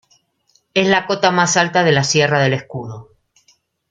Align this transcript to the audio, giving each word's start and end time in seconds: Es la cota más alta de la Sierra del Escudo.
Es 0.73 0.87
la 0.87 1.05
cota 1.05 1.29
más 1.29 1.57
alta 1.57 1.83
de 1.83 1.91
la 1.91 2.03
Sierra 2.03 2.41
del 2.41 2.53
Escudo. 2.53 3.09